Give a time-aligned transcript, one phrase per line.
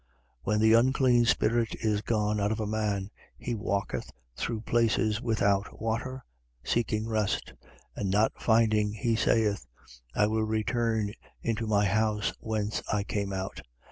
[0.01, 0.07] 11:24.
[0.45, 5.79] When the unclean spirit is gone out of a man, he walketh through places without
[5.79, 6.25] water,
[6.63, 7.53] seeking rest:
[7.95, 9.67] and not finding, he saith:
[10.15, 13.61] I will return into my house whence I came out.